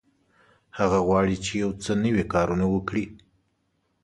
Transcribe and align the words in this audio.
هغه 0.77 0.99
غواړي 1.07 1.35
چې 1.45 1.51
یو 1.63 1.71
څه 1.83 1.91
نوي 2.03 2.25
کارونه 2.33 2.65
وکړي. 2.69 3.05